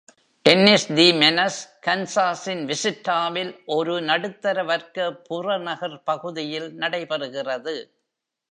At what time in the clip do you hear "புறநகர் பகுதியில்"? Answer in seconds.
5.29-6.69